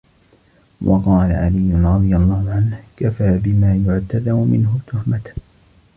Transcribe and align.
وَقَالَ 0.81 1.31
عَلِيٌّ 1.31 1.73
رَضِيَ 1.75 2.15
اللَّهُ 2.15 2.51
عَنْهُ 2.51 2.83
كَفَى 2.97 3.37
بِمَا 3.37 3.75
يُعْتَذَرُ 3.75 4.33
مِنْهُ 4.35 4.79
تُهْمَةً 4.87 5.33